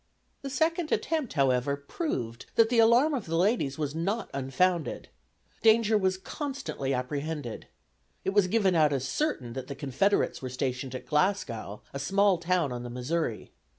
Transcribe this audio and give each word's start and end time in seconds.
The 0.41 0.49
second 0.49 0.91
attempt, 0.91 1.33
however, 1.33 1.77
proved 1.77 2.47
that 2.55 2.69
the 2.69 2.79
alarm 2.79 3.13
of 3.13 3.27
the 3.27 3.35
ladies 3.35 3.77
was 3.77 3.93
not 3.93 4.31
unfounded. 4.33 5.09
Danger 5.61 5.95
was 5.95 6.17
constantly 6.17 6.91
apprehended. 6.91 7.67
It 8.25 8.31
was 8.31 8.47
given 8.47 8.73
out 8.73 8.93
as 8.93 9.07
certain 9.07 9.53
that 9.53 9.67
the 9.67 9.75
Confederates 9.75 10.41
were 10.41 10.49
stationed 10.49 10.95
at 10.95 11.05
Glasgow, 11.05 11.83
a 11.93 11.99
small 11.99 12.39
town 12.39 12.71
on 12.71 12.81
the 12.81 12.89
Missouri. 12.89 13.51